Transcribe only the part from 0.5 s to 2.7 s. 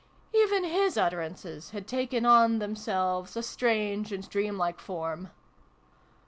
his utterances had taken on